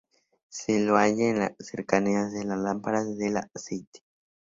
[0.49, 4.01] Se lo halla en las cercanías de las lámparas de aceite.